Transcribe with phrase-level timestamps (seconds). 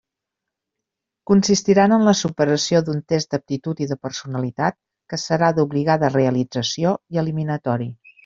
[1.31, 4.79] Consistiran en la superació d'un test d'aptitud i de personalitat
[5.13, 7.91] que serà d'obligada realització i eliminatori.